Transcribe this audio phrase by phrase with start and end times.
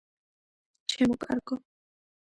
[0.95, 1.63] -ჩემო კარგო,